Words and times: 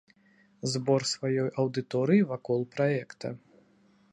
Збор 0.75 1.01
сваёй 1.11 1.49
аўдыторыі 1.63 2.25
вакол 2.33 2.59
праекта. 2.77 3.27